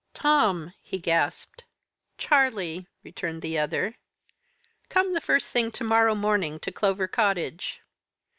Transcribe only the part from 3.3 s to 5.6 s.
the other. 'Come the first